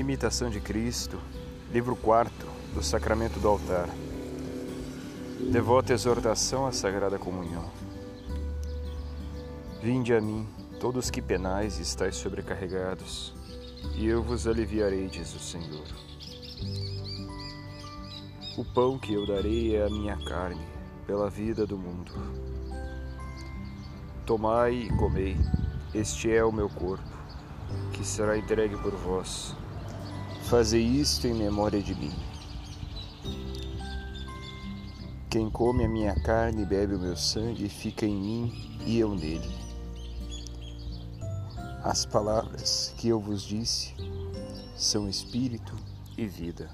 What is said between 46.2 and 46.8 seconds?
vida.